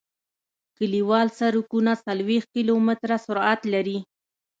[0.77, 3.97] کلیوال سرکونه څلویښت کیلومتره سرعت لري